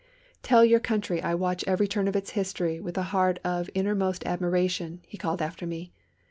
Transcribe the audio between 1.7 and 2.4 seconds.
turn of its